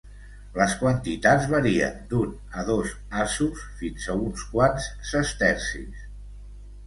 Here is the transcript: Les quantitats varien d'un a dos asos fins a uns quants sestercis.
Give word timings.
Les 0.59 0.71
quantitats 0.77 1.43
varien 1.49 1.99
d'un 2.13 2.31
a 2.61 2.63
dos 2.69 2.95
asos 3.25 3.65
fins 3.81 4.09
a 4.13 4.15
uns 4.29 4.45
quants 4.55 4.87
sestercis. 5.11 6.01